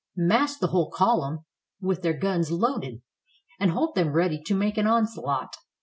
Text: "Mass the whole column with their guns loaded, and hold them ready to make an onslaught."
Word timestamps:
"Mass 0.17 0.57
the 0.57 0.69
whole 0.69 0.89
column 0.89 1.45
with 1.79 2.01
their 2.01 2.17
guns 2.17 2.49
loaded, 2.51 3.03
and 3.59 3.69
hold 3.69 3.93
them 3.93 4.13
ready 4.13 4.41
to 4.47 4.55
make 4.55 4.79
an 4.79 4.87
onslaught." 4.87 5.57